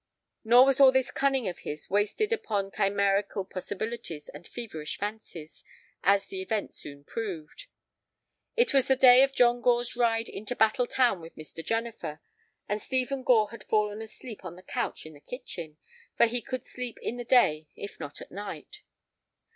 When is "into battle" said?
10.27-10.87